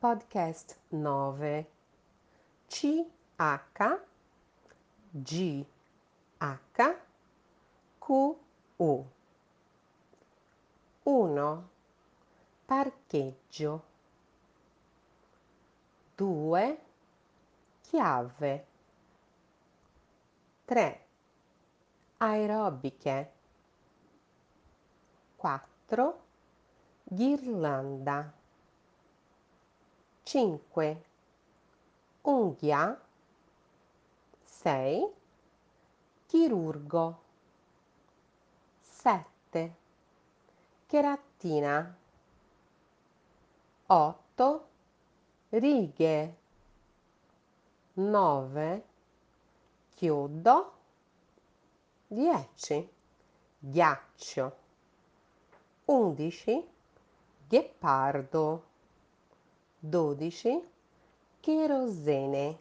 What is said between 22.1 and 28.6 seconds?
Aerobiche. 4 Ghirlanda